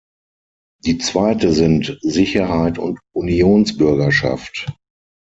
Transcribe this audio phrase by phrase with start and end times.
[0.83, 4.73] Die zweite sind Sicherheit und Unionsbürgerschaft.